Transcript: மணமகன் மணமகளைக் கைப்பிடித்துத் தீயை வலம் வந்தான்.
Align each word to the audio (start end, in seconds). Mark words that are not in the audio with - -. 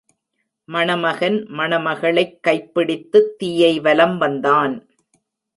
மணமகன் 0.65 1.45
மணமகளைக் 1.49 2.39
கைப்பிடித்துத் 2.47 3.35
தீயை 3.37 3.79
வலம் 3.79 4.17
வந்தான். 4.17 4.89